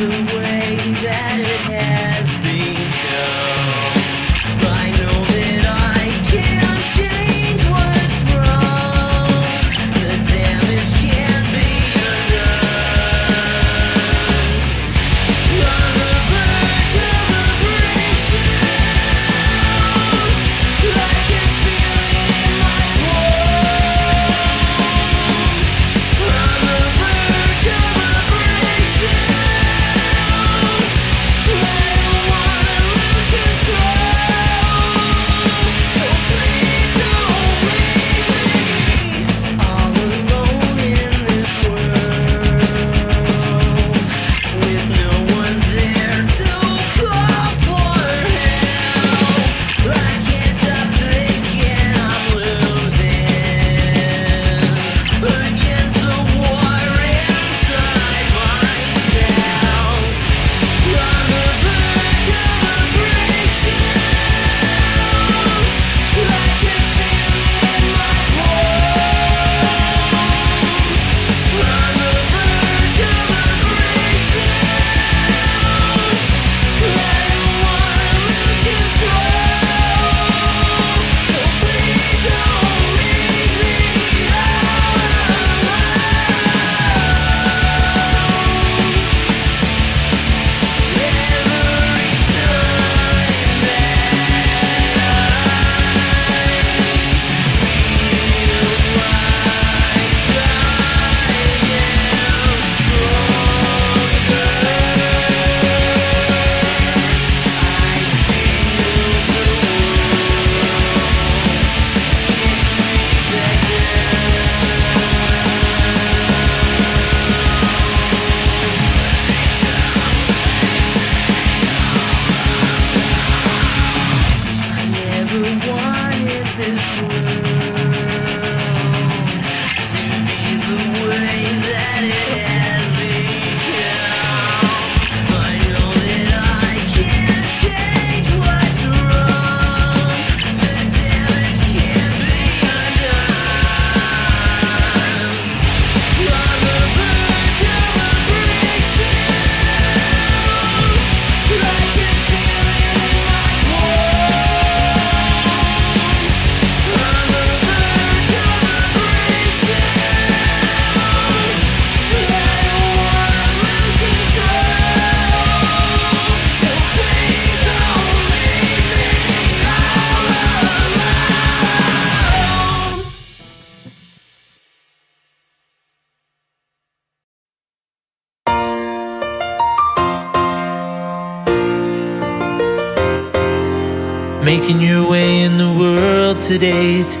the 0.00 0.08
way 0.08 0.76
that 1.02 1.40
it 1.40 1.60
has. 1.70 2.09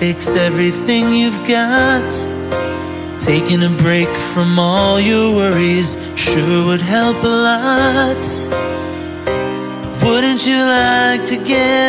Takes 0.00 0.34
everything 0.34 1.12
you've 1.12 1.46
got. 1.46 2.10
Taking 3.20 3.62
a 3.62 3.68
break 3.68 4.08
from 4.32 4.58
all 4.58 4.98
your 4.98 5.36
worries 5.36 5.94
sure 6.16 6.64
would 6.64 6.80
help 6.80 7.22
a 7.22 7.28
lot. 7.28 8.24
Wouldn't 10.02 10.46
you 10.46 10.56
like 10.56 11.26
to 11.26 11.36
get 11.36 11.79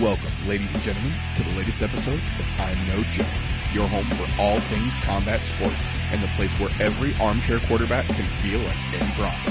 Welcome, 0.00 0.32
ladies 0.48 0.72
and 0.72 0.80
gentlemen, 0.80 1.12
to 1.36 1.42
the 1.42 1.54
latest 1.58 1.82
episode 1.82 2.22
of 2.38 2.46
I'm 2.58 2.86
No 2.88 3.02
Joe, 3.10 3.26
your 3.70 3.86
home 3.86 4.06
for 4.16 4.40
all 4.40 4.58
things 4.60 4.96
combat 5.04 5.40
sports 5.40 5.76
and 6.10 6.22
the 6.22 6.26
place 6.36 6.58
where 6.58 6.70
every 6.80 7.14
armchair 7.16 7.60
quarterback 7.60 8.06
can 8.08 8.24
feel 8.40 8.60
like 8.60 8.76
Dan 8.90 9.14
Bronco. 9.14 9.50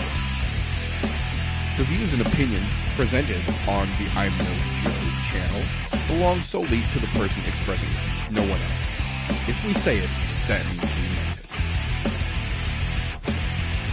The 1.78 1.84
views 1.84 2.14
and 2.14 2.24
opinions 2.24 2.74
presented 2.96 3.48
on 3.68 3.90
the 3.90 4.10
I'm 4.16 4.36
No 4.40 4.56
Joe 4.82 5.12
channel 5.30 5.62
belong 6.08 6.42
solely 6.42 6.82
to 6.82 7.00
the 7.00 7.08
person 7.14 7.44
expressing 7.46 7.92
them, 7.92 8.34
no 8.34 8.42
one 8.42 8.60
else. 8.60 9.48
If 9.48 9.64
we 9.68 9.76
say 9.76 10.00
it, 10.00 10.10
then 10.48 10.66
we 10.66 11.16
meant 11.16 11.38
it. 11.38 11.48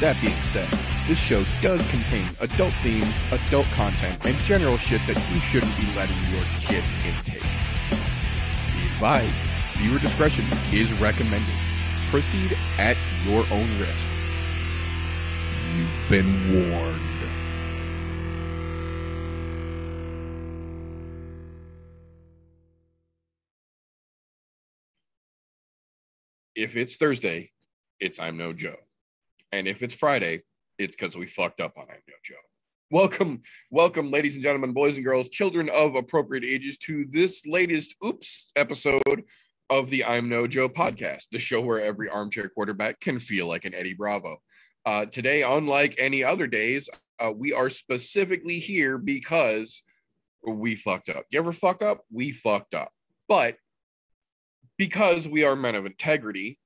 That 0.00 0.16
being 0.22 0.40
said, 0.40 0.95
this 1.06 1.20
show 1.20 1.44
does 1.62 1.86
contain 1.88 2.28
adult 2.40 2.74
themes, 2.82 3.20
adult 3.30 3.66
content, 3.66 4.26
and 4.26 4.36
general 4.38 4.76
shit 4.76 5.00
that 5.06 5.16
you 5.32 5.38
shouldn't 5.38 5.76
be 5.76 5.86
letting 5.94 6.16
your 6.34 6.42
kids 6.62 6.92
intake. 7.04 7.42
Be 8.72 8.88
advised, 8.92 9.38
viewer 9.76 10.00
discretion 10.00 10.44
is 10.72 10.92
recommended. 10.94 11.54
Proceed 12.10 12.58
at 12.78 12.96
your 13.24 13.46
own 13.52 13.78
risk. 13.78 14.08
You've 15.76 16.08
been 16.08 16.72
warned. 16.72 17.00
If 26.56 26.74
it's 26.74 26.96
Thursday, 26.96 27.52
it's 28.00 28.18
I'm 28.18 28.36
No 28.36 28.52
Joe. 28.52 28.74
And 29.52 29.68
if 29.68 29.82
it's 29.82 29.94
Friday, 29.94 30.42
it's 30.78 30.94
because 30.94 31.16
we 31.16 31.26
fucked 31.26 31.60
up 31.60 31.76
on 31.78 31.84
I'm 31.84 32.02
No 32.08 32.14
Joe. 32.22 32.34
Welcome, 32.90 33.42
welcome, 33.70 34.10
ladies 34.10 34.34
and 34.34 34.42
gentlemen, 34.42 34.72
boys 34.72 34.96
and 34.96 35.04
girls, 35.04 35.28
children 35.28 35.68
of 35.74 35.94
appropriate 35.94 36.44
ages, 36.44 36.78
to 36.78 37.04
this 37.10 37.46
latest 37.46 37.96
Oops 38.04 38.52
episode 38.54 39.24
of 39.70 39.90
the 39.90 40.04
I'm 40.04 40.28
No 40.28 40.46
Joe 40.46 40.68
podcast, 40.68 41.24
the 41.32 41.38
show 41.38 41.60
where 41.60 41.80
every 41.80 42.08
armchair 42.08 42.48
quarterback 42.48 43.00
can 43.00 43.18
feel 43.18 43.48
like 43.48 43.64
an 43.64 43.74
Eddie 43.74 43.94
Bravo. 43.94 44.36
Uh, 44.84 45.06
today, 45.06 45.42
unlike 45.42 45.96
any 45.98 46.22
other 46.22 46.46
days, 46.46 46.88
uh, 47.18 47.32
we 47.34 47.52
are 47.52 47.70
specifically 47.70 48.58
here 48.58 48.98
because 48.98 49.82
we 50.46 50.76
fucked 50.76 51.08
up. 51.08 51.24
You 51.30 51.40
ever 51.40 51.52
fuck 51.52 51.82
up? 51.82 52.04
We 52.12 52.30
fucked 52.30 52.74
up. 52.74 52.92
But 53.28 53.56
because 54.76 55.26
we 55.26 55.44
are 55.44 55.56
men 55.56 55.74
of 55.74 55.86
integrity, 55.86 56.58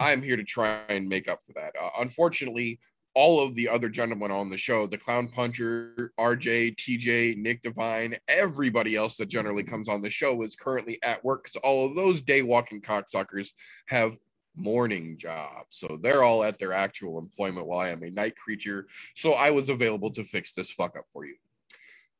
I'm 0.00 0.22
here 0.22 0.36
to 0.36 0.44
try 0.44 0.80
and 0.88 1.08
make 1.08 1.28
up 1.28 1.40
for 1.46 1.52
that. 1.54 1.74
Uh, 1.80 1.90
unfortunately, 2.00 2.78
all 3.14 3.42
of 3.42 3.54
the 3.54 3.66
other 3.66 3.88
gentlemen 3.88 4.30
on 4.30 4.50
the 4.50 4.58
show, 4.58 4.86
the 4.86 4.98
Clown 4.98 5.28
Puncher, 5.28 6.12
RJ, 6.20 6.76
TJ, 6.76 7.38
Nick 7.38 7.62
Devine, 7.62 8.18
everybody 8.28 8.94
else 8.94 9.16
that 9.16 9.30
generally 9.30 9.62
comes 9.62 9.88
on 9.88 10.02
the 10.02 10.10
show 10.10 10.42
is 10.42 10.54
currently 10.54 10.98
at 11.02 11.24
work 11.24 11.44
because 11.44 11.56
all 11.64 11.86
of 11.86 11.94
those 11.94 12.20
day 12.20 12.42
walking 12.42 12.82
cocksuckers 12.82 13.52
have 13.86 14.18
morning 14.54 15.16
jobs. 15.16 15.68
So 15.70 15.98
they're 16.02 16.22
all 16.22 16.44
at 16.44 16.58
their 16.58 16.74
actual 16.74 17.18
employment 17.18 17.66
while 17.66 17.80
I 17.80 17.88
am 17.88 18.02
a 18.02 18.10
night 18.10 18.36
creature. 18.36 18.86
So 19.14 19.32
I 19.32 19.50
was 19.50 19.70
available 19.70 20.10
to 20.10 20.22
fix 20.22 20.52
this 20.52 20.70
fuck 20.70 20.98
up 20.98 21.06
for 21.12 21.24
you. 21.24 21.36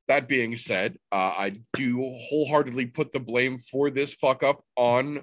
That 0.09 0.29
being 0.29 0.57
said, 0.57 0.97
uh, 1.13 1.33
I 1.37 1.61
do 1.75 2.15
wholeheartedly 2.31 2.87
put 2.87 3.13
the 3.13 3.21
blame 3.21 3.59
for 3.59 3.91
this 3.91 4.15
fuck 4.15 4.43
up 4.43 4.65
on 4.77 5.23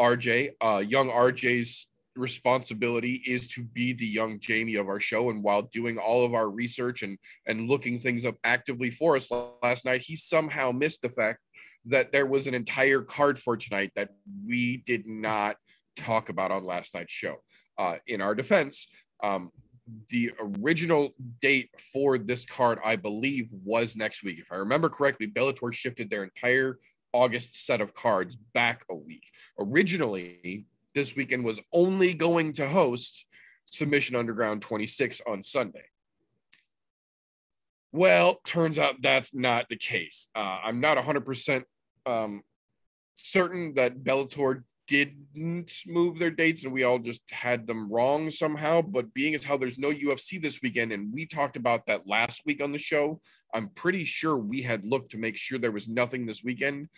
RJ. 0.00 0.50
Uh, 0.60 0.78
young 0.78 1.10
RJ's 1.10 1.88
responsibility 2.16 3.22
is 3.26 3.46
to 3.48 3.62
be 3.62 3.92
the 3.92 4.06
young 4.06 4.38
Jamie 4.38 4.76
of 4.76 4.88
our 4.88 5.00
show. 5.00 5.30
And 5.30 5.42
while 5.42 5.62
doing 5.62 5.98
all 5.98 6.24
of 6.24 6.34
our 6.34 6.50
research 6.50 7.02
and 7.02 7.18
and 7.46 7.68
looking 7.68 7.98
things 7.98 8.24
up 8.24 8.36
actively 8.44 8.90
for 8.90 9.16
us 9.16 9.30
last 9.62 9.84
night, 9.84 10.02
he 10.02 10.16
somehow 10.16 10.72
missed 10.72 11.02
the 11.02 11.08
fact 11.08 11.40
that 11.86 12.12
there 12.12 12.26
was 12.26 12.46
an 12.46 12.54
entire 12.54 13.02
card 13.02 13.38
for 13.38 13.56
tonight 13.56 13.90
that 13.96 14.10
we 14.46 14.78
did 14.78 15.06
not 15.06 15.56
talk 15.96 16.28
about 16.28 16.50
on 16.50 16.64
last 16.64 16.94
night's 16.94 17.12
show. 17.12 17.36
Uh, 17.78 17.96
in 18.06 18.20
our 18.20 18.34
defense, 18.34 18.86
um, 19.22 19.50
the 20.08 20.30
original 20.60 21.10
date 21.40 21.70
for 21.92 22.18
this 22.18 22.44
card, 22.44 22.78
I 22.84 22.96
believe, 22.96 23.50
was 23.64 23.96
next 23.96 24.22
week. 24.22 24.38
If 24.38 24.46
I 24.52 24.56
remember 24.56 24.88
correctly, 24.88 25.26
Bellator 25.26 25.72
shifted 25.72 26.08
their 26.08 26.24
entire 26.24 26.78
August 27.12 27.66
set 27.66 27.80
of 27.80 27.94
cards 27.94 28.36
back 28.54 28.84
a 28.90 28.94
week. 28.94 29.24
Originally, 29.58 30.66
this 30.94 31.16
weekend 31.16 31.44
was 31.44 31.60
only 31.72 32.14
going 32.14 32.52
to 32.54 32.68
host 32.68 33.26
Submission 33.66 34.16
Underground 34.16 34.62
26 34.62 35.22
on 35.26 35.42
Sunday. 35.42 35.84
Well, 37.92 38.40
turns 38.44 38.78
out 38.78 39.02
that's 39.02 39.34
not 39.34 39.68
the 39.68 39.76
case. 39.76 40.28
Uh, 40.34 40.58
I'm 40.64 40.80
not 40.80 40.96
100% 40.96 41.64
um, 42.06 42.42
certain 43.16 43.74
that 43.74 44.02
Bellator 44.02 44.62
didn't 44.88 45.72
move 45.86 46.18
their 46.18 46.30
dates 46.30 46.64
and 46.64 46.72
we 46.72 46.82
all 46.82 46.98
just 46.98 47.22
had 47.30 47.66
them 47.66 47.90
wrong 47.90 48.30
somehow. 48.30 48.82
But 48.82 49.14
being 49.14 49.34
as 49.34 49.44
how 49.44 49.56
there's 49.56 49.78
no 49.78 49.90
UFC 49.90 50.40
this 50.40 50.60
weekend, 50.62 50.92
and 50.92 51.12
we 51.12 51.26
talked 51.26 51.56
about 51.56 51.86
that 51.86 52.06
last 52.06 52.42
week 52.46 52.62
on 52.62 52.72
the 52.72 52.78
show, 52.78 53.20
I'm 53.54 53.68
pretty 53.68 54.04
sure 54.04 54.36
we 54.36 54.62
had 54.62 54.84
looked 54.84 55.12
to 55.12 55.18
make 55.18 55.36
sure 55.36 55.58
there 55.58 55.70
was 55.70 55.88
nothing 55.88 56.26
this 56.26 56.42
weekend. 56.42 56.88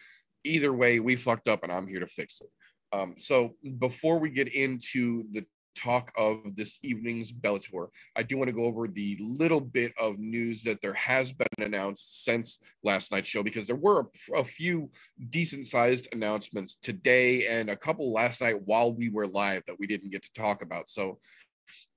Either 0.45 0.73
way, 0.73 1.01
we 1.01 1.17
fucked 1.17 1.49
up 1.49 1.63
and 1.63 1.73
I'm 1.73 1.87
here 1.87 2.01
to 2.01 2.07
fix 2.07 2.41
it. 2.41 2.51
Um, 2.95 3.15
so 3.17 3.55
before 3.79 4.19
we 4.19 4.31
get 4.31 4.55
into 4.55 5.25
the 5.33 5.45
talk 5.75 6.13
of 6.17 6.55
this 6.55 6.79
evening's 6.83 7.33
Bellator, 7.33 7.89
I 8.15 8.23
do 8.23 8.37
want 8.37 8.49
to 8.49 8.55
go 8.55 8.67
over 8.67 8.87
the 8.87 9.19
little 9.21 9.61
bit 9.61 9.93
of 9.99 10.19
news 10.19 10.63
that 10.63 10.81
there 10.81 10.95
has 10.95 11.33
been 11.33 11.49
announced 11.59 12.25
since 12.25 12.61
last 12.85 13.11
night's 13.11 13.27
show 13.27 13.43
because 13.43 13.67
there 13.67 13.75
were 13.75 14.07
a, 14.33 14.41
a 14.41 14.45
few 14.45 14.91
decent 15.31 15.67
sized 15.67 16.09
announcements 16.13 16.77
today 16.77 17.49
and 17.49 17.69
a 17.69 17.77
couple 17.77 18.13
last 18.13 18.41
night 18.41 18.63
while 18.65 18.95
we 18.95 19.09
were 19.09 19.27
live 19.27 19.65
that 19.67 19.79
we 19.81 19.89
didn't 19.89 20.11
get 20.11 20.23
to 20.23 20.33
talk 20.33 20.63
about. 20.63 20.89
So 20.89 21.19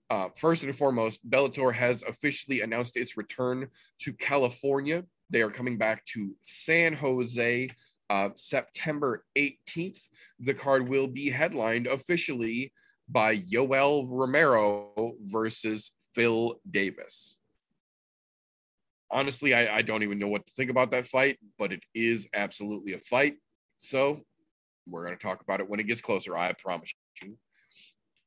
uh, 0.09 0.29
first 0.37 0.63
and 0.63 0.75
foremost, 0.75 1.29
Bellator 1.29 1.73
has 1.73 2.01
officially 2.03 2.61
announced 2.61 2.97
its 2.97 3.17
return 3.17 3.67
to 3.99 4.13
California. 4.13 5.03
They 5.29 5.41
are 5.41 5.51
coming 5.51 5.77
back 5.77 6.05
to 6.13 6.33
San 6.41 6.93
Jose 6.93 7.69
uh, 8.09 8.29
September 8.35 9.23
18th. 9.37 10.07
The 10.39 10.53
card 10.53 10.87
will 10.87 11.07
be 11.07 11.29
headlined 11.29 11.87
officially 11.87 12.73
by 13.09 13.37
Yoel 13.37 14.05
Romero 14.09 15.13
versus 15.25 15.91
Phil 16.13 16.59
Davis. 16.69 17.39
Honestly, 19.09 19.53
I, 19.53 19.77
I 19.77 19.81
don't 19.81 20.03
even 20.03 20.19
know 20.19 20.27
what 20.27 20.45
to 20.47 20.53
think 20.53 20.69
about 20.69 20.91
that 20.91 21.07
fight, 21.07 21.37
but 21.57 21.71
it 21.71 21.81
is 21.95 22.27
absolutely 22.33 22.93
a 22.93 22.99
fight. 22.99 23.35
So 23.77 24.21
we're 24.85 25.05
going 25.05 25.17
to 25.17 25.23
talk 25.23 25.41
about 25.41 25.61
it 25.61 25.69
when 25.69 25.79
it 25.79 25.87
gets 25.87 26.01
closer. 26.01 26.35
I 26.35 26.53
promise 26.53 26.93
you. 27.23 27.37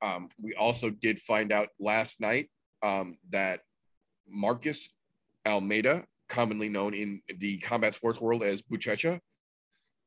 Um, 0.03 0.31
we 0.43 0.55
also 0.55 0.89
did 0.89 1.21
find 1.21 1.53
out 1.53 1.69
last 1.79 2.21
night 2.21 2.49
um, 2.83 3.17
that 3.31 3.61
Marcus 4.27 4.89
Almeida, 5.47 6.05
commonly 6.29 6.69
known 6.71 6.95
in 6.95 7.21
the 7.39 7.59
combat 7.59 7.93
sports 7.93 8.21
world 8.21 8.43
as 8.43 8.63
Buchecha, 8.63 9.21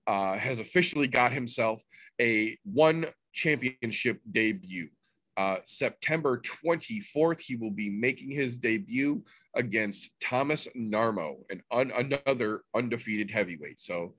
uh, 0.07 0.37
has 0.37 0.59
officially 0.59 1.07
got 1.07 1.31
himself 1.31 1.81
a 2.19 2.57
one 2.63 3.05
championship 3.33 4.19
debut. 4.31 4.89
Uh, 5.35 5.55
September 5.63 6.39
24th, 6.39 7.39
he 7.39 7.55
will 7.55 7.71
be 7.71 7.89
making 7.89 8.29
his 8.29 8.55
debut 8.55 9.23
against 9.55 10.11
Thomas 10.21 10.67
Narmo, 10.77 11.37
an 11.49 11.61
un- 11.71 11.91
another 11.95 12.61
undefeated 12.75 13.31
heavyweight. 13.31 13.81
So, 13.81 14.13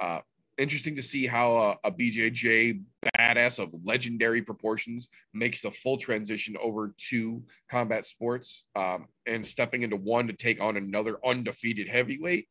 uh, 0.00 0.20
interesting 0.58 0.94
to 0.94 1.02
see 1.02 1.26
how 1.26 1.56
uh, 1.56 1.74
a 1.84 1.90
BJJ 1.90 2.82
badass 3.16 3.58
of 3.58 3.74
legendary 3.84 4.42
proportions 4.42 5.08
makes 5.32 5.62
the 5.62 5.70
full 5.70 5.96
transition 5.96 6.54
over 6.62 6.94
to 7.08 7.42
combat 7.68 8.06
sports 8.06 8.64
um, 8.76 9.08
and 9.26 9.44
stepping 9.44 9.82
into 9.82 9.96
one 9.96 10.26
to 10.26 10.32
take 10.32 10.60
on 10.60 10.76
another 10.76 11.18
undefeated 11.24 11.88
heavyweight 11.88 12.46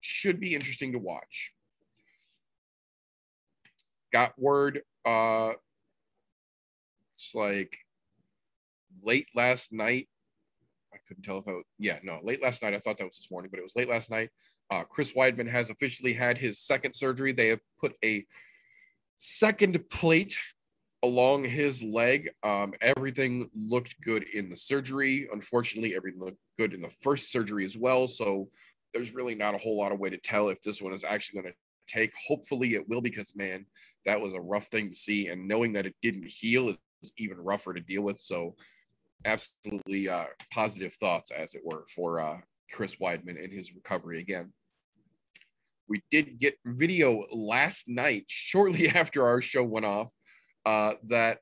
should 0.00 0.40
be 0.40 0.54
interesting 0.54 0.92
to 0.92 0.98
watch. 0.98 1.52
Got 4.12 4.38
word 4.38 4.82
uh, 5.04 5.52
it's 7.16 7.34
like 7.34 7.78
late 9.02 9.28
last 9.34 9.72
night. 9.72 10.08
I 10.92 10.98
couldn't 11.08 11.22
tell 11.22 11.38
if 11.38 11.48
I 11.48 11.52
was, 11.52 11.64
yeah, 11.78 11.98
no, 12.02 12.20
late 12.22 12.42
last 12.42 12.62
night. 12.62 12.74
I 12.74 12.78
thought 12.78 12.98
that 12.98 13.06
was 13.06 13.16
this 13.16 13.30
morning, 13.30 13.50
but 13.50 13.58
it 13.58 13.62
was 13.62 13.76
late 13.76 13.88
last 13.88 14.10
night. 14.10 14.30
Uh, 14.70 14.84
Chris 14.84 15.12
Weidman 15.12 15.48
has 15.48 15.70
officially 15.70 16.12
had 16.12 16.36
his 16.36 16.58
second 16.58 16.94
surgery. 16.94 17.32
They 17.32 17.48
have 17.48 17.60
put 17.80 17.94
a 18.04 18.26
second 19.16 19.78
plate 19.90 20.36
along 21.02 21.44
his 21.44 21.82
leg. 21.82 22.30
Um, 22.42 22.74
everything 22.80 23.48
looked 23.54 24.00
good 24.00 24.24
in 24.34 24.50
the 24.50 24.56
surgery. 24.56 25.28
Unfortunately, 25.32 25.94
everything 25.94 26.20
looked 26.20 26.40
good 26.58 26.74
in 26.74 26.82
the 26.82 26.92
first 27.00 27.30
surgery 27.30 27.64
as 27.64 27.78
well. 27.78 28.08
So 28.08 28.48
there's 28.92 29.14
really 29.14 29.34
not 29.34 29.54
a 29.54 29.58
whole 29.58 29.78
lot 29.78 29.92
of 29.92 30.00
way 30.00 30.10
to 30.10 30.18
tell 30.18 30.48
if 30.48 30.60
this 30.62 30.82
one 30.82 30.92
is 30.92 31.04
actually 31.04 31.40
going 31.40 31.52
to 31.52 31.58
take. 31.86 32.12
Hopefully, 32.26 32.74
it 32.74 32.88
will 32.88 33.00
because 33.00 33.34
man, 33.36 33.66
that 34.04 34.20
was 34.20 34.34
a 34.34 34.40
rough 34.40 34.66
thing 34.66 34.90
to 34.90 34.94
see, 34.94 35.28
and 35.28 35.46
knowing 35.46 35.72
that 35.74 35.86
it 35.86 35.94
didn't 36.02 36.26
heal 36.26 36.68
is, 36.68 36.78
even 37.18 37.36
rougher 37.38 37.74
to 37.74 37.80
deal 37.80 38.02
with. 38.02 38.18
So, 38.18 38.54
absolutely 39.24 40.08
uh, 40.08 40.26
positive 40.52 40.94
thoughts, 40.94 41.30
as 41.30 41.54
it 41.54 41.62
were, 41.64 41.84
for 41.94 42.20
uh, 42.20 42.38
Chris 42.72 42.96
Weidman 42.96 43.42
and 43.42 43.52
his 43.52 43.74
recovery 43.74 44.20
again. 44.20 44.52
We 45.88 46.02
did 46.10 46.38
get 46.38 46.58
video 46.64 47.24
last 47.32 47.88
night, 47.88 48.24
shortly 48.26 48.88
after 48.94 49.26
our 49.26 49.40
show 49.40 49.62
went 49.62 49.86
off, 49.86 50.12
uh, 50.64 50.94
that 51.04 51.38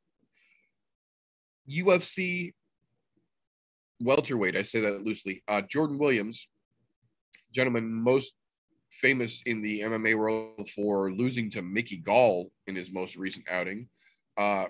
UFC 1.70 2.52
welterweight, 4.00 4.56
I 4.56 4.62
say 4.62 4.80
that 4.80 5.02
loosely, 5.02 5.42
uh, 5.48 5.62
Jordan 5.62 5.98
Williams, 5.98 6.46
gentleman 7.54 7.92
most 7.92 8.34
famous 9.00 9.42
in 9.42 9.62
the 9.62 9.80
MMA 9.80 10.16
world 10.16 10.68
for 10.74 11.12
losing 11.12 11.50
to 11.50 11.62
Mickey 11.62 11.96
Gall 11.96 12.50
in 12.66 12.76
his 12.76 12.90
most 12.90 13.16
recent 13.16 13.46
outing, 13.50 13.88
uh, 14.36 14.66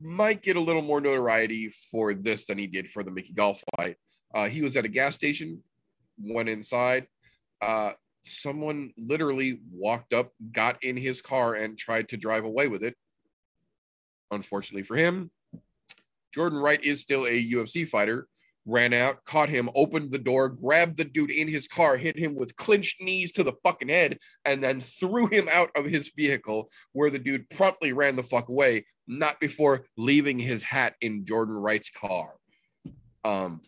might 0.00 0.42
get 0.42 0.56
a 0.56 0.60
little 0.60 0.82
more 0.82 1.00
notoriety 1.00 1.70
for 1.90 2.14
this 2.14 2.46
than 2.46 2.58
he 2.58 2.66
did 2.66 2.88
for 2.88 3.02
the 3.02 3.10
Mickey 3.10 3.32
Gall 3.32 3.58
fight. 3.76 3.96
Uh, 4.34 4.48
he 4.48 4.62
was 4.62 4.76
at 4.76 4.84
a 4.84 4.88
gas 4.88 5.14
station, 5.14 5.62
went 6.18 6.48
inside, 6.48 7.06
uh, 7.62 7.92
someone 8.22 8.92
literally 8.96 9.60
walked 9.70 10.12
up, 10.12 10.32
got 10.52 10.82
in 10.82 10.96
his 10.96 11.20
car, 11.20 11.54
and 11.54 11.78
tried 11.78 12.08
to 12.08 12.16
drive 12.16 12.44
away 12.44 12.68
with 12.68 12.82
it. 12.82 12.96
Unfortunately 14.30 14.82
for 14.82 14.96
him, 14.96 15.30
Jordan 16.32 16.58
Wright 16.58 16.82
is 16.82 17.00
still 17.00 17.26
a 17.26 17.52
UFC 17.52 17.86
fighter. 17.86 18.26
Ran 18.66 18.94
out, 18.94 19.24
caught 19.24 19.50
him, 19.50 19.68
opened 19.74 20.10
the 20.10 20.18
door, 20.18 20.48
grabbed 20.48 20.96
the 20.96 21.04
dude 21.04 21.30
in 21.30 21.48
his 21.48 21.68
car, 21.68 21.96
hit 21.96 22.18
him 22.18 22.34
with 22.34 22.56
clinched 22.56 23.00
knees 23.02 23.32
to 23.32 23.42
the 23.42 23.52
fucking 23.62 23.88
head, 23.88 24.18
and 24.44 24.62
then 24.62 24.80
threw 24.80 25.26
him 25.26 25.48
out 25.52 25.70
of 25.76 25.84
his 25.84 26.12
vehicle, 26.16 26.70
where 26.92 27.10
the 27.10 27.18
dude 27.18 27.48
promptly 27.50 27.92
ran 27.92 28.16
the 28.16 28.22
fuck 28.22 28.48
away, 28.48 28.86
not 29.06 29.38
before 29.38 29.84
leaving 29.98 30.38
his 30.38 30.62
hat 30.62 30.94
in 31.02 31.26
Jordan 31.26 31.56
Wright's 31.56 31.90
car. 31.90 32.34
Um, 33.24 33.60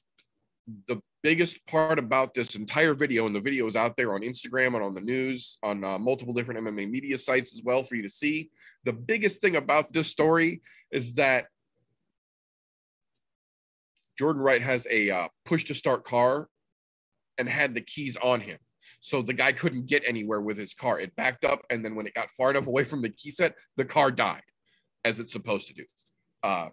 the 0.89 1.01
biggest 1.23 1.67
part 1.67 1.99
about 1.99 2.35
this 2.35 2.55
entire 2.55 2.95
video, 2.95 3.27
and 3.27 3.35
the 3.35 3.41
video 3.41 3.67
is 3.67 3.75
out 3.75 3.97
there 3.97 4.15
on 4.15 4.23
Instagram 4.23 4.77
and 4.77 4.85
on 4.85 4.95
the 4.95 5.01
news, 5.01 5.59
on 5.63 5.83
uh, 5.83 5.99
multiple 5.99 6.33
different 6.33 6.61
MMA 6.61 6.89
media 6.89 7.19
sites 7.19 7.53
as 7.53 7.63
well 7.65 7.83
for 7.83 7.97
you 7.97 8.03
to 8.03 8.09
see. 8.09 8.51
The 8.85 8.93
biggest 8.93 9.41
thing 9.41 9.57
about 9.57 9.93
this 9.93 10.09
story 10.09 10.63
is 10.93 11.15
that 11.15 11.47
Jordan 14.19 14.43
Wright 14.43 14.63
has 14.63 14.87
a 14.91 15.11
uh, 15.11 15.29
push 15.45 15.65
to 15.65 15.75
start 15.75 16.05
car 16.05 16.49
and 17.39 17.49
had 17.49 17.75
the 17.75 17.81
keys 17.81 18.17
on 18.17 18.41
him. 18.41 18.59
So 19.01 19.23
the 19.23 19.33
guy 19.33 19.53
couldn't 19.53 19.87
get 19.87 20.03
anywhere 20.07 20.41
with 20.41 20.57
his 20.57 20.75
car. 20.75 20.99
It 20.99 21.15
backed 21.17 21.45
up. 21.45 21.63
And 21.71 21.85
then 21.85 21.95
when 21.95 22.07
it 22.07 22.15
got 22.15 22.31
far 22.31 22.51
enough 22.51 22.67
away 22.67 22.85
from 22.85 23.03
the 23.03 23.11
key 23.11 23.31
set, 23.31 23.55
the 23.77 23.85
car 23.85 24.11
died 24.11 24.43
as 25.05 25.21
it's 25.21 25.33
supposed 25.33 25.69
to 25.69 25.75
do. 25.75 25.85
Uh, 26.43 26.69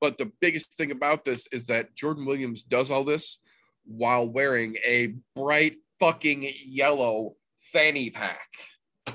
but 0.00 0.16
the 0.18 0.32
biggest 0.40 0.74
thing 0.74 0.92
about 0.92 1.24
this 1.24 1.46
is 1.52 1.66
that 1.66 1.94
Jordan 1.94 2.24
Williams 2.24 2.62
does 2.62 2.90
all 2.90 3.04
this 3.04 3.38
while 3.84 4.28
wearing 4.28 4.76
a 4.86 5.14
bright 5.36 5.76
fucking 5.98 6.48
yellow 6.64 7.34
fanny 7.72 8.10
pack. 8.10 8.48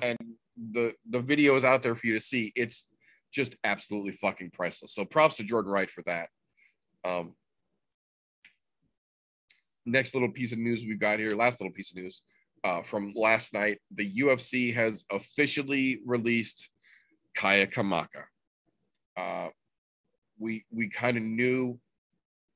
And 0.01 0.17
the 0.71 0.93
the 1.09 1.19
video 1.19 1.55
is 1.55 1.63
out 1.63 1.83
there 1.83 1.95
for 1.95 2.07
you 2.07 2.13
to 2.13 2.19
see. 2.19 2.51
It's 2.55 2.93
just 3.33 3.55
absolutely 3.63 4.11
fucking 4.13 4.51
priceless. 4.51 4.93
So 4.93 5.05
props 5.05 5.37
to 5.37 5.43
Jordan 5.43 5.71
Wright 5.71 5.89
for 5.89 6.03
that. 6.03 6.29
Um, 7.05 7.35
next 9.85 10.13
little 10.13 10.31
piece 10.31 10.51
of 10.51 10.57
news 10.57 10.83
we've 10.83 10.99
got 10.99 11.19
here, 11.19 11.35
last 11.35 11.61
little 11.61 11.73
piece 11.73 11.91
of 11.91 11.97
news 11.97 12.21
uh, 12.63 12.81
from 12.81 13.13
last 13.15 13.53
night. 13.53 13.77
The 13.93 14.11
UFC 14.17 14.73
has 14.73 15.05
officially 15.11 15.99
released 16.05 16.69
Kai 17.35 17.65
Kamaka. 17.67 18.23
Uh, 19.15 19.49
we 20.39 20.65
we 20.71 20.89
kind 20.89 21.15
of 21.15 21.23
knew, 21.23 21.79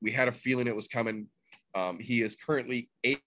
we 0.02 0.10
had 0.10 0.28
a 0.28 0.32
feeling 0.32 0.66
it 0.66 0.76
was 0.76 0.88
coming. 0.88 1.28
Um, 1.74 1.98
he 2.00 2.22
is 2.22 2.34
currently 2.34 2.90
eight, 3.04 3.22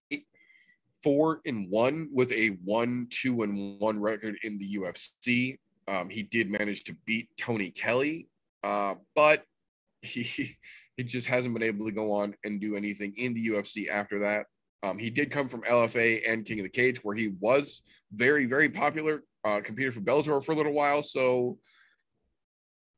four 1.02 1.40
and 1.46 1.70
one 1.70 2.10
with 2.12 2.32
a 2.34 2.50
one, 2.64 3.08
two 3.10 3.44
and 3.44 3.80
one 3.80 4.02
record 4.02 4.36
in 4.44 4.58
the 4.58 4.78
UFC. 4.78 5.58
Um, 5.88 6.10
he 6.10 6.24
did 6.24 6.50
manage 6.50 6.84
to 6.86 6.96
beat 7.06 7.30
Tony 7.38 7.70
Kelley, 7.70 8.28
uh, 8.64 8.96
but 9.16 9.44
he 10.02 10.58
he 10.98 11.04
just 11.04 11.28
hasn't 11.28 11.54
been 11.54 11.64
able 11.64 11.86
to 11.86 11.92
go 11.92 12.12
on 12.12 12.36
and 12.44 12.62
do 12.62 12.76
anything 12.76 13.14
in 13.18 13.34
the 13.34 13.48
UFC 13.48 13.90
after 13.90 14.20
that. 14.20 14.46
Um, 14.84 14.98
he 14.98 15.10
did 15.10 15.32
come 15.32 15.48
from 15.48 15.62
LFA 15.62 16.22
and 16.28 16.46
King 16.46 16.60
of 16.60 16.64
the 16.64 16.70
Cage, 16.70 17.04
where 17.04 17.16
he 17.16 17.32
was 17.40 17.82
very, 18.14 18.46
very 18.46 18.70
popular, 18.70 19.24
uh, 19.46 19.62
competed 19.62 19.94
for 19.94 20.02
Bellator 20.02 20.44
for 20.44 20.52
a 20.52 20.56
little 20.56 20.74
while. 20.74 21.02
So 21.02 21.58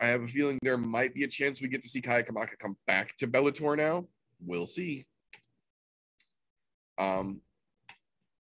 I 0.02 0.08
have 0.08 0.24
a 0.24 0.28
feeling 0.28 0.60
there 0.62 0.78
might 0.78 1.14
be 1.14 1.24
a 1.24 1.28
chance 1.28 1.62
we 1.62 1.68
get 1.68 1.84
to 1.84 1.90
see 1.90 2.02
Kai 2.02 2.24
Kamaka 2.24 2.58
come 2.60 2.76
back 2.88 3.16
to 3.18 3.28
Bellator 3.28 3.78
now. 3.78 4.06
We'll 4.44 4.68
see. 4.68 5.06
Um, 6.98 7.42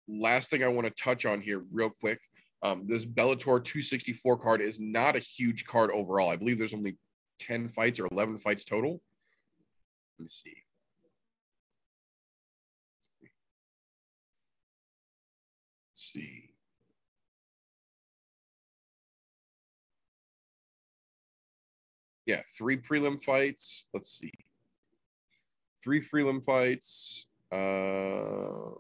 last 0.08 0.50
thing 0.50 0.64
I 0.64 0.68
want 0.68 0.88
to 0.88 1.04
touch 1.04 1.26
on 1.26 1.42
here, 1.42 1.64
real 1.72 1.90
quick. 1.90 2.20
Um, 2.64 2.86
this 2.88 3.06
Bellator 3.06 3.64
264 3.64 4.38
card 4.40 4.62
is 4.62 4.80
not 4.80 5.16
a 5.16 5.20
huge 5.20 5.66
card 5.66 5.92
overall. 5.92 6.32
I 6.32 6.36
believe 6.36 6.58
there's 6.58 6.74
only 6.74 6.98
10 7.40 7.70
fights 7.70 8.00
or 8.00 8.08
11 8.12 8.38
fights 8.38 8.64
total. 8.64 9.02
Let 10.18 10.24
me 10.24 10.28
see. 10.30 10.54
Let's 15.92 16.14
see. 16.14 16.50
Yeah, 22.26 22.42
three 22.58 22.78
prelim 22.78 23.22
fights. 23.22 23.88
Let's 23.94 24.10
see. 24.10 24.32
Three 25.84 26.02
prelim 26.02 26.44
fights. 26.44 27.28
Uh, 27.52 28.72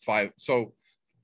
five. 0.00 0.32
So 0.36 0.74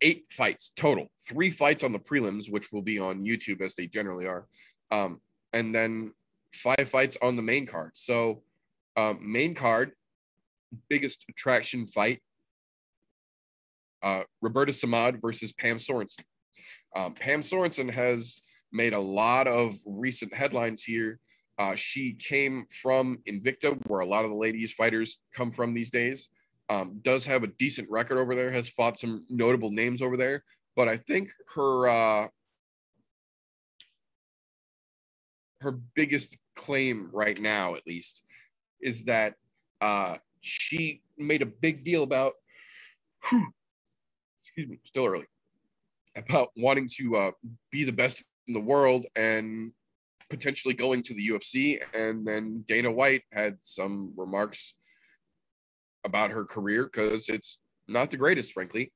eight 0.00 0.24
fights 0.30 0.72
total. 0.74 1.08
Three 1.28 1.50
fights 1.50 1.84
on 1.84 1.92
the 1.92 1.98
prelims, 1.98 2.50
which 2.50 2.72
will 2.72 2.82
be 2.82 2.98
on 2.98 3.24
YouTube 3.24 3.60
as 3.60 3.74
they 3.74 3.86
generally 3.86 4.26
are. 4.26 4.46
Um, 4.90 5.20
and 5.56 5.74
then 5.74 6.12
five 6.52 6.88
fights 6.88 7.16
on 7.22 7.36
the 7.36 7.42
main 7.42 7.66
card. 7.66 7.92
So, 7.94 8.42
um, 8.96 9.18
main 9.20 9.54
card, 9.54 9.92
biggest 10.88 11.24
attraction 11.28 11.86
fight 11.86 12.20
uh, 14.02 14.22
Roberta 14.40 14.72
Samad 14.72 15.20
versus 15.20 15.52
Pam 15.52 15.78
Sorenson. 15.78 16.24
Um, 16.94 17.14
Pam 17.14 17.42
Sorenson 17.42 17.88
has 17.88 18.40
made 18.72 18.92
a 18.92 18.98
lot 18.98 19.46
of 19.46 19.74
recent 19.84 20.32
headlines 20.32 20.82
here. 20.82 21.18
Uh, 21.58 21.74
she 21.74 22.12
came 22.12 22.66
from 22.82 23.18
Invicta, 23.28 23.76
where 23.86 24.00
a 24.00 24.06
lot 24.06 24.24
of 24.24 24.30
the 24.30 24.36
ladies 24.36 24.72
fighters 24.72 25.20
come 25.34 25.50
from 25.50 25.74
these 25.74 25.90
days. 25.90 26.28
Um, 26.68 26.98
does 27.02 27.24
have 27.26 27.42
a 27.42 27.48
decent 27.48 27.88
record 27.90 28.18
over 28.18 28.34
there, 28.34 28.50
has 28.50 28.68
fought 28.68 28.98
some 28.98 29.24
notable 29.30 29.70
names 29.70 30.02
over 30.02 30.16
there. 30.16 30.44
But 30.74 30.88
I 30.88 30.98
think 30.98 31.30
her 31.54 31.88
uh, 31.88 32.28
her 35.60 35.72
biggest 35.94 36.36
claim 36.54 37.10
right 37.12 37.40
now, 37.40 37.74
at 37.74 37.86
least, 37.86 38.22
is 38.80 39.04
that 39.04 39.34
uh, 39.80 40.16
she 40.40 41.02
made 41.18 41.42
a 41.42 41.46
big 41.46 41.84
deal 41.84 42.02
about. 42.02 42.34
excuse 44.40 44.68
me, 44.68 44.78
still 44.84 45.06
early. 45.06 45.26
About 46.16 46.48
wanting 46.56 46.88
to 46.96 47.16
uh, 47.16 47.30
be 47.70 47.84
the 47.84 47.92
best 47.92 48.22
in 48.48 48.54
the 48.54 48.60
world 48.60 49.06
and 49.16 49.72
potentially 50.30 50.74
going 50.74 51.02
to 51.02 51.14
the 51.14 51.28
UFC. 51.28 51.78
And 51.94 52.26
then 52.26 52.64
Dana 52.66 52.90
White 52.90 53.22
had 53.32 53.56
some 53.60 54.12
remarks 54.16 54.74
about 56.04 56.30
her 56.30 56.44
career 56.44 56.84
because 56.84 57.28
it's 57.28 57.58
not 57.88 58.10
the 58.10 58.16
greatest, 58.16 58.52
frankly. 58.52 58.92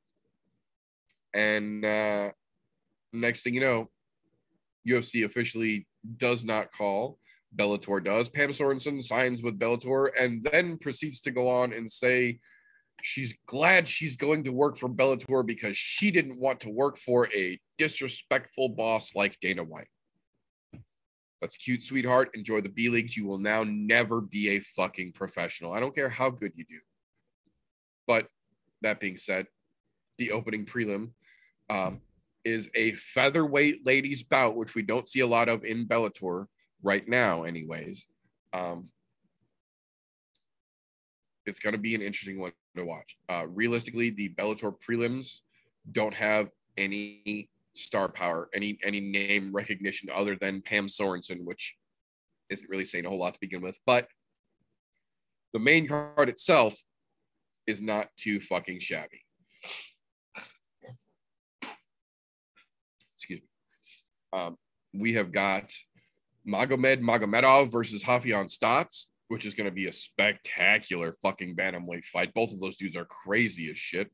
And 1.35 1.85
uh, 1.85 2.31
next 3.13 3.43
thing 3.43 3.55
you 3.55 3.61
know, 3.61 3.91
UFC 4.89 5.25
officially 5.25 5.87
does 6.17 6.45
not 6.45 6.73
call. 6.73 7.19
Bellator 7.55 8.03
does. 8.03 8.29
Pam 8.29 8.53
Sorenson 8.53 9.03
signs 9.03 9.43
with 9.43 9.59
Bellator 9.59 10.11
and 10.19 10.43
then 10.45 10.79
proceeds 10.79 11.21
to 11.23 11.31
go 11.31 11.49
on 11.49 11.73
and 11.73 11.91
say 11.91 12.39
she's 13.03 13.35
glad 13.47 13.89
she's 13.89 14.17
going 14.17 14.45
to 14.45 14.53
work 14.53 14.77
for 14.77 14.89
Bellator 14.89 15.45
because 15.45 15.77
she 15.77 16.11
didn't 16.11 16.39
want 16.39 16.61
to 16.61 16.71
work 16.71 16.97
for 16.97 17.29
a 17.35 17.59
disrespectful 17.79 18.69
boss 18.69 19.15
like 19.15 19.39
Dana 19.41 19.65
White. 19.65 19.89
That's 21.41 21.57
cute, 21.57 21.83
sweetheart. 21.83 22.31
Enjoy 22.35 22.61
the 22.61 22.69
B 22.69 22.89
leagues. 22.91 23.17
You 23.17 23.27
will 23.27 23.39
now 23.39 23.65
never 23.65 24.21
be 24.21 24.51
a 24.51 24.61
fucking 24.61 25.13
professional. 25.13 25.73
I 25.73 25.81
don't 25.81 25.95
care 25.95 26.11
how 26.11 26.29
good 26.31 26.53
you 26.55 26.65
do. 26.69 26.79
But 28.07 28.27
that 28.83 29.01
being 29.01 29.17
said, 29.17 29.47
the 30.19 30.33
opening 30.33 30.67
prelim 30.67 31.13
um, 31.71 32.01
is 32.51 32.69
a 32.75 32.93
featherweight 32.93 33.87
ladies 33.87 34.23
bout, 34.23 34.57
which 34.57 34.75
we 34.75 34.83
don't 34.83 35.09
see 35.09 35.21
a 35.21 35.27
lot 35.27 35.49
of 35.49 35.65
in 35.65 35.87
Bellator 35.87 36.47
right 36.83 37.07
now, 37.09 37.45
anyways. 37.45 38.07
Um, 38.53 38.89
it's 41.47 41.59
going 41.59 41.73
to 41.73 41.79
be 41.79 41.95
an 41.95 42.03
interesting 42.03 42.39
one 42.39 42.53
to 42.77 42.85
watch. 42.85 43.17
Uh, 43.29 43.47
realistically, 43.49 44.11
the 44.11 44.31
Bellator 44.31 44.75
prelims 44.87 45.41
don't 45.93 46.15
have 46.15 46.49
any 46.77 47.49
star 47.75 48.09
power, 48.09 48.49
any 48.55 48.79
any 48.83 49.01
name 49.01 49.53
recognition 49.53 50.11
other 50.15 50.37
than 50.37 50.63
Pam 50.63 50.89
Sorenson, 50.89 51.45
which 51.45 51.77
isn't 52.51 52.69
really 52.69 52.85
saying 52.85 53.07
a 53.07 53.09
whole 53.09 53.19
lot 53.19 53.35
to 53.35 53.41
begin 53.41 53.63
with. 53.63 53.79
But 53.87 54.09
the 55.53 55.59
main 55.59 55.89
card 55.89 56.29
itself 56.29 56.77
is 57.67 57.81
not 57.81 58.09
too 58.17 58.41
fucking 58.41 58.81
shabby. 58.81 59.25
Excuse 63.15 63.41
me. 63.41 63.49
Um, 64.33 64.57
we 64.93 65.15
have 65.15 65.33
got 65.33 65.73
Magomed 66.47 67.01
Magomedov 67.01 67.71
versus 67.71 68.03
Hafian 68.03 68.51
Stotts, 68.51 69.11
which 69.29 69.47
is 69.47 69.55
going 69.55 69.69
to 69.69 69.75
be 69.75 69.87
a 69.87 69.93
spectacular 69.93 71.17
fucking 71.23 71.57
bantamweight 71.57 72.05
fight. 72.05 72.35
Both 72.35 72.53
of 72.53 72.61
those 72.61 72.77
dudes 72.77 72.97
are 72.97 73.05
crazy 73.05 73.71
as 73.71 73.77
shit. 73.77 74.11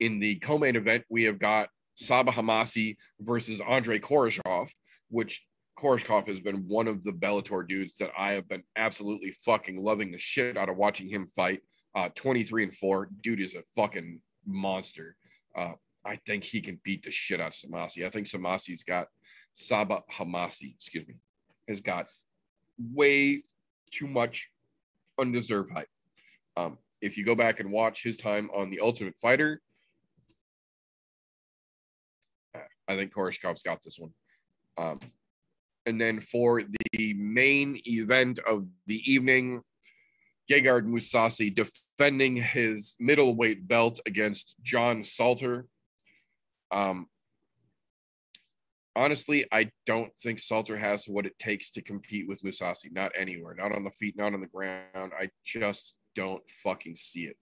In 0.00 0.18
the 0.18 0.36
co-main 0.36 0.76
event, 0.76 1.04
we 1.08 1.24
have 1.24 1.38
got 1.38 1.70
Sabah 2.00 2.28
Homasi 2.28 2.96
versus 3.20 3.60
Andre 3.60 3.98
Koreshkov, 3.98 4.70
which 5.08 5.44
Koreshkov 5.78 6.28
has 6.28 6.40
been 6.40 6.68
one 6.68 6.88
of 6.88 7.02
the 7.02 7.12
Bellator 7.12 7.66
dudes 7.66 7.96
that 7.96 8.10
I 8.16 8.32
have 8.32 8.48
been 8.48 8.62
absolutely 8.76 9.32
fucking 9.44 9.78
loving 9.78 10.12
the 10.12 10.18
shit 10.18 10.56
out 10.56 10.68
of 10.68 10.76
watching 10.76 11.08
him 11.08 11.26
fight. 11.34 11.60
Uh, 11.94 12.08
23 12.14 12.64
and 12.64 12.74
4. 12.74 13.08
Dude 13.22 13.40
is 13.40 13.54
a 13.54 13.62
fucking 13.74 14.20
monster. 14.46 15.16
Uh, 15.56 15.72
I 16.08 16.18
think 16.26 16.42
he 16.42 16.62
can 16.62 16.80
beat 16.84 17.02
the 17.02 17.10
shit 17.10 17.38
out 17.38 17.48
of 17.48 17.52
Samasi. 17.52 18.06
I 18.06 18.08
think 18.08 18.26
Samasi's 18.26 18.82
got 18.82 19.08
Sabah 19.54 20.00
Homasi, 20.10 20.74
excuse 20.74 21.06
me, 21.06 21.16
has 21.68 21.82
got 21.82 22.06
way 22.94 23.42
too 23.90 24.06
much 24.06 24.48
undeserved 25.20 25.70
hype. 25.70 25.88
Um, 26.56 26.78
if 27.02 27.18
you 27.18 27.26
go 27.26 27.34
back 27.34 27.60
and 27.60 27.70
watch 27.70 28.02
his 28.02 28.16
time 28.16 28.48
on 28.54 28.70
The 28.70 28.80
Ultimate 28.80 29.16
Fighter, 29.20 29.60
I 32.88 32.96
think 32.96 33.12
Koreshkov's 33.12 33.62
got 33.62 33.82
this 33.82 33.98
one. 33.98 34.12
Um, 34.78 35.00
and 35.84 36.00
then 36.00 36.20
for 36.20 36.62
the 36.62 37.14
main 37.14 37.80
event 37.86 38.38
of 38.48 38.66
the 38.86 39.02
evening, 39.12 39.60
Gegard 40.50 40.86
Mousasi 40.86 41.54
defending 41.54 42.36
his 42.36 42.96
middleweight 42.98 43.68
belt 43.68 44.00
against 44.06 44.56
John 44.62 45.02
Salter. 45.02 45.66
Um, 46.70 47.06
honestly, 48.94 49.46
I 49.52 49.70
don't 49.86 50.12
think 50.18 50.38
Salter 50.38 50.76
has 50.76 51.06
what 51.06 51.26
it 51.26 51.38
takes 51.38 51.70
to 51.72 51.82
compete 51.82 52.28
with 52.28 52.42
Mousasi. 52.42 52.92
Not 52.92 53.12
anywhere, 53.16 53.54
not 53.54 53.74
on 53.74 53.84
the 53.84 53.90
feet, 53.90 54.16
not 54.16 54.34
on 54.34 54.40
the 54.40 54.46
ground. 54.46 55.12
I 55.18 55.30
just 55.44 55.96
don't 56.14 56.42
fucking 56.62 56.96
see 56.96 57.24
it. 57.24 57.36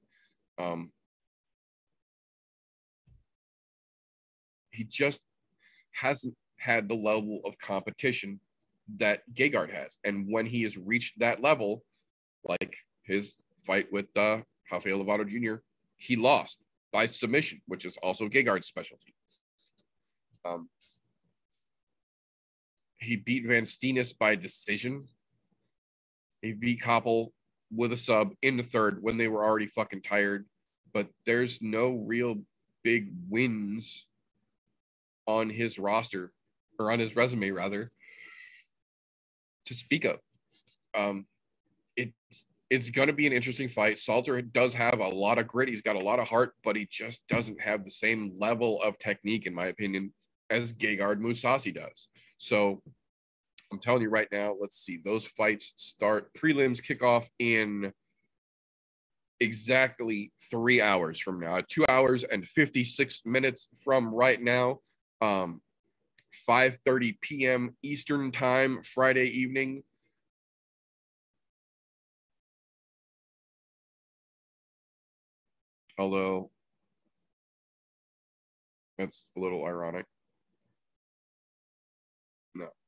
Um, 0.58 0.92
he 4.70 4.84
just 4.84 5.22
hasn't 5.92 6.34
had 6.58 6.88
the 6.88 6.94
level 6.94 7.40
of 7.44 7.58
competition 7.58 8.40
that 8.98 9.22
Gegard 9.34 9.72
has. 9.72 9.96
And 10.04 10.26
when 10.28 10.46
he 10.46 10.62
has 10.62 10.76
reached 10.76 11.18
that 11.18 11.40
level, 11.40 11.82
like 12.44 12.76
his 13.02 13.36
fight 13.66 13.90
with 13.90 14.06
uh, 14.16 14.38
Rafael 14.70 15.04
Lovato 15.04 15.26
Jr., 15.26 15.62
he 15.96 16.16
lost 16.16 16.58
by 16.92 17.06
submission, 17.06 17.60
which 17.66 17.84
is 17.84 17.96
also 18.02 18.28
Gegard's 18.28 18.66
specialty. 18.66 19.15
Um, 20.46 20.68
he 22.98 23.16
beat 23.16 23.46
Van 23.46 23.64
Steenis 23.64 24.16
by 24.16 24.34
decision. 24.34 25.06
He 26.42 26.52
beat 26.52 26.80
Koppel 26.80 27.30
with 27.70 27.92
a 27.92 27.96
sub 27.96 28.32
in 28.42 28.56
the 28.56 28.62
third 28.62 29.02
when 29.02 29.18
they 29.18 29.28
were 29.28 29.44
already 29.44 29.66
fucking 29.66 30.02
tired. 30.02 30.46
But 30.92 31.08
there's 31.26 31.60
no 31.60 31.90
real 31.90 32.36
big 32.82 33.10
wins 33.28 34.06
on 35.26 35.50
his 35.50 35.78
roster 35.78 36.32
or 36.78 36.92
on 36.92 36.98
his 36.98 37.16
resume 37.16 37.50
rather 37.50 37.90
to 39.66 39.74
speak 39.74 40.04
of. 40.04 40.18
Um, 40.94 41.26
it's 41.96 42.44
it's 42.70 42.90
going 42.90 43.08
to 43.08 43.14
be 43.14 43.26
an 43.26 43.32
interesting 43.32 43.68
fight. 43.68 43.98
Salter 43.98 44.40
does 44.40 44.74
have 44.74 44.98
a 44.98 45.08
lot 45.08 45.38
of 45.38 45.46
grit. 45.46 45.68
He's 45.68 45.82
got 45.82 46.00
a 46.00 46.04
lot 46.04 46.18
of 46.18 46.28
heart, 46.28 46.54
but 46.64 46.76
he 46.76 46.86
just 46.90 47.20
doesn't 47.28 47.60
have 47.60 47.84
the 47.84 47.90
same 47.90 48.32
level 48.38 48.82
of 48.82 48.98
technique, 48.98 49.46
in 49.46 49.54
my 49.54 49.66
opinion, 49.66 50.12
as 50.50 50.72
Gegard 50.72 51.20
Mousasi 51.20 51.74
does. 51.74 52.08
So 52.38 52.82
I'm 53.72 53.78
telling 53.78 54.02
you 54.02 54.10
right 54.10 54.28
now, 54.30 54.54
let's 54.60 54.76
see. 54.78 55.00
Those 55.04 55.26
fights 55.26 55.72
start 55.76 56.32
prelims 56.34 56.80
kickoff 56.80 57.28
in 57.38 57.92
exactly 59.40 60.32
three 60.50 60.80
hours 60.80 61.20
from 61.20 61.40
now, 61.40 61.62
two 61.68 61.84
hours 61.88 62.24
and 62.24 62.46
56 62.46 63.22
minutes 63.24 63.68
from 63.84 64.14
right 64.14 64.40
now. 64.40 64.80
Um, 65.20 65.60
5:30 66.48 67.20
p.m. 67.20 67.76
Eastern 67.82 68.30
time, 68.30 68.82
Friday 68.82 69.26
evening. 69.26 69.82
Although 75.98 76.50
that's 78.98 79.30
a 79.36 79.40
little 79.40 79.64
ironic. 79.64 80.06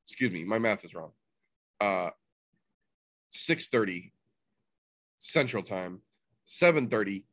Excuse 0.09 0.33
me, 0.33 0.45
my 0.45 0.59
math 0.59 0.85
is 0.85 0.95
wrong. 0.95 1.13
Uh 1.81 2.11
6:30 3.33 4.13
Central 5.19 5.63
Time, 5.63 6.01
7:30 6.47 7.25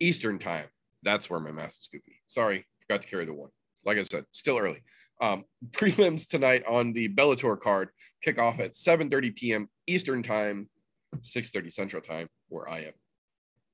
Eastern 0.00 0.38
Time. 0.38 0.66
That's 1.02 1.30
where 1.30 1.40
my 1.40 1.52
math 1.52 1.78
is 1.78 1.88
goofy. 1.90 2.22
Sorry, 2.26 2.66
forgot 2.80 3.02
to 3.02 3.08
carry 3.08 3.24
the 3.24 3.34
one. 3.34 3.50
Like 3.84 3.98
I 3.98 4.02
said, 4.02 4.24
still 4.32 4.58
early. 4.58 4.82
Um, 5.20 5.44
prelims 5.70 6.26
tonight 6.26 6.64
on 6.66 6.92
the 6.92 7.08
Bellator 7.08 7.60
card 7.60 7.90
kick 8.22 8.38
off 8.38 8.58
at 8.58 8.72
7:30 8.72 9.36
p.m. 9.36 9.68
Eastern 9.86 10.22
Time, 10.22 10.68
6:30 11.16 11.72
Central 11.72 12.02
Time, 12.02 12.28
where 12.48 12.68
I 12.68 12.80
am. 12.80 12.92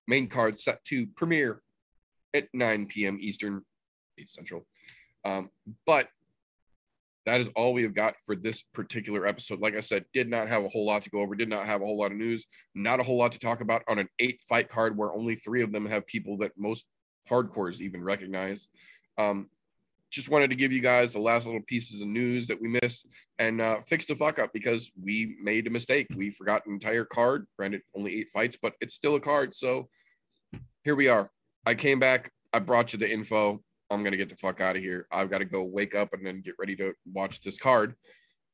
Main 0.07 0.29
card 0.29 0.59
set 0.59 0.85
to 0.87 1.07
premiere 1.07 1.63
at 2.35 2.49
9 2.53 2.87
p.m. 2.87 3.19
Eastern, 3.21 3.63
8 4.19 4.29
Central. 4.29 4.67
Um, 5.25 5.51
but 5.87 6.09
that 7.31 7.41
is 7.41 7.49
all 7.55 7.73
we 7.73 7.85
have 7.85 7.95
got 7.95 8.15
for 8.27 8.35
this 8.35 8.65
particular 8.75 9.25
episode. 9.25 9.61
Like 9.61 9.77
I 9.77 9.81
said, 9.81 10.05
did 10.13 10.29
not 10.29 10.49
have 10.49 10.65
a 10.65 10.69
whole 10.69 10.85
lot 10.85 11.05
to 11.05 11.11
go 11.11 11.21
over, 11.21 11.37
did 11.37 11.49
not 11.49 11.65
have 11.65 11.81
a 11.81 11.85
whole 11.85 11.97
lot 11.97 12.11
of 12.11 12.19
news, 12.19 12.45
not 12.75 12.99
a 12.99 13.05
whole 13.05 13.19
lot 13.19 13.31
to 13.33 13.39
talk 13.39 13.61
about 13.61 13.85
on 13.87 14.01
an 14.01 14.09
eight 14.19 14.41
fight 14.49 14.69
card 14.69 14.97
where 14.97 15.13
only 15.13 15.37
three 15.37 15.63
of 15.63 15.71
them 15.71 15.87
have 15.87 16.05
people 16.09 16.37
that 16.39 16.51
most 16.59 16.87
hardcores 17.31 17.81
even 17.81 18.03
recognize. 18.03 18.67
Um, 19.17 19.49
just 20.11 20.29
wanted 20.29 20.51
to 20.51 20.57
give 20.57 20.73
you 20.73 20.81
guys 20.81 21.13
the 21.13 21.21
last 21.21 21.47
little 21.47 21.63
pieces 21.69 22.01
of 22.01 22.09
news 22.09 22.49
that 22.49 22.61
we 22.61 22.67
missed 22.83 23.07
and 23.39 23.61
uh, 23.61 23.77
fix 23.87 24.07
the 24.07 24.17
fuck 24.17 24.41
up 24.41 24.53
because 24.53 24.91
we 25.01 25.37
made 25.41 25.69
a 25.69 25.71
mistake. 25.71 26.09
We 26.17 26.33
forgot 26.33 26.67
an 26.67 26.73
entire 26.73 27.05
card. 27.05 27.47
Granted, 27.57 27.83
only 27.95 28.19
eight 28.19 28.29
fights, 28.35 28.59
but 28.61 28.73
it's 28.81 28.97
still 28.97 29.15
a 29.15 29.21
card. 29.21 29.55
So 29.55 29.89
here 30.83 30.97
we 30.97 31.07
are. 31.07 31.31
I 31.65 31.77
came 31.77 32.01
back. 32.01 32.33
I 32.53 32.59
brought 32.59 32.93
you 32.93 32.99
the 32.99 33.09
info. 33.09 33.63
I'm 33.91 34.05
gonna 34.05 34.17
get 34.17 34.29
the 34.29 34.37
fuck 34.37 34.61
out 34.61 34.77
of 34.77 34.83
here. 34.83 35.07
I've 35.11 35.31
got 35.31 35.39
to 35.39 35.45
go 35.45 35.65
wake 35.65 35.95
up 35.95 36.13
and 36.13 36.25
then 36.25 36.41
get 36.43 36.55
ready 36.59 36.77
to 36.77 36.95
watch 37.13 37.41
this 37.41 37.59
card. 37.59 37.95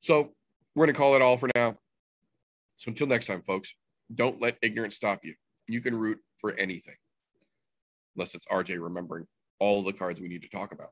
So 0.01 0.33
we're 0.75 0.87
gonna 0.87 0.99
call 0.99 1.15
it 1.15 1.23
all 1.23 1.37
for 1.37 1.49
now. 1.55 1.77
So 2.77 2.91
until 2.91 3.07
next 3.07 3.27
time, 3.27 3.43
folks, 3.43 3.75
don't 4.15 4.41
let 4.41 4.57
ignorance 4.63 4.97
stop 4.97 5.21
you. 5.25 5.35
You 5.69 5.81
can 5.81 5.97
root 5.97 6.19
for 6.39 6.55
anything, 6.55 6.97
unless 8.15 8.35
it's 8.35 8.47
RJ 8.47 8.83
remembering 8.83 9.27
all 9.59 9.83
the 9.83 9.93
cards 9.93 10.21
we 10.21 10.29
need 10.29 10.43
to 10.43 10.49
talk 10.49 10.73
about. 10.73 10.91